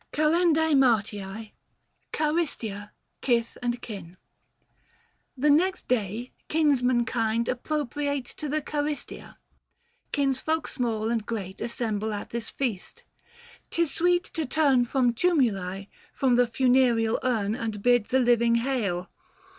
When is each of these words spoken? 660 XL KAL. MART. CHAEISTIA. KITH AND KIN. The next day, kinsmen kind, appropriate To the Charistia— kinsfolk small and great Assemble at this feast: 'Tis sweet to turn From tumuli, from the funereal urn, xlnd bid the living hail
660 0.15 0.53
XL 0.55 0.59
KAL. 0.59 0.75
MART. 0.77 1.51
CHAEISTIA. 2.17 2.91
KITH 3.21 3.55
AND 3.61 3.81
KIN. 3.83 4.17
The 5.37 5.51
next 5.51 5.87
day, 5.87 6.31
kinsmen 6.47 7.05
kind, 7.05 7.47
appropriate 7.47 8.25
To 8.25 8.49
the 8.49 8.63
Charistia— 8.63 9.37
kinsfolk 10.11 10.67
small 10.67 11.11
and 11.11 11.23
great 11.23 11.61
Assemble 11.61 12.13
at 12.15 12.31
this 12.31 12.49
feast: 12.49 13.03
'Tis 13.69 13.93
sweet 13.93 14.23
to 14.23 14.47
turn 14.47 14.85
From 14.85 15.13
tumuli, 15.13 15.87
from 16.11 16.33
the 16.35 16.47
funereal 16.47 17.19
urn, 17.21 17.53
xlnd 17.53 17.83
bid 17.83 18.05
the 18.07 18.17
living 18.17 18.55
hail 18.55 19.07